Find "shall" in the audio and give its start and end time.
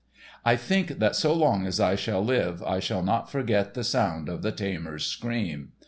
1.93-2.25, 2.79-3.03